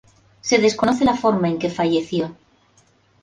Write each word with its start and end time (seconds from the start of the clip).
Se 0.41 0.57
desconoce 0.57 1.05
la 1.05 1.15
forma 1.15 1.47
en 1.47 1.59
que 1.59 1.69
falleció. 1.69 2.35